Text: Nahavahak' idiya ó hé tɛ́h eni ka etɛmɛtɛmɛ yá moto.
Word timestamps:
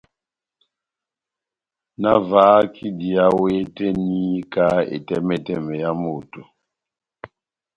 Nahavahak' 1.99 2.77
idiya 2.87 3.23
ó 3.39 3.41
hé 3.49 3.57
tɛ́h 3.75 3.93
eni 3.99 4.19
ka 4.53 4.65
etɛmɛtɛmɛ 4.95 5.73
yá 5.81 5.89
moto. 6.01 6.41